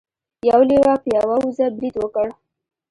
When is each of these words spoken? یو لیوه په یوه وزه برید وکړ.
یو 0.49 0.61
لیوه 0.69 0.93
په 1.03 1.07
یوه 1.17 1.35
وزه 1.45 1.65
برید 1.75 1.95
وکړ. 1.99 2.27